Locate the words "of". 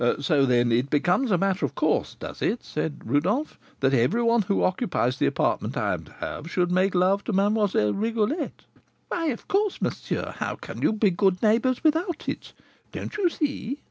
1.63-1.75, 9.27-9.47